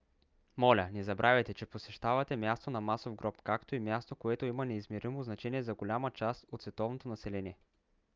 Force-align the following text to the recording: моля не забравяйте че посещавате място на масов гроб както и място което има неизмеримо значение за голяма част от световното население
моля 0.57 0.89
не 0.91 1.03
забравяйте 1.03 1.53
че 1.53 1.65
посещавате 1.65 2.35
място 2.35 2.71
на 2.71 2.81
масов 2.81 3.15
гроб 3.15 3.41
както 3.41 3.75
и 3.75 3.79
място 3.79 4.15
което 4.15 4.45
има 4.45 4.65
неизмеримо 4.65 5.23
значение 5.23 5.63
за 5.63 5.73
голяма 5.75 6.11
част 6.11 6.45
от 6.51 6.61
световното 6.61 7.07
население 7.07 7.57